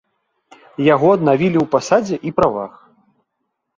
[0.93, 2.73] Яго аднавілі ў пасадзе і правах.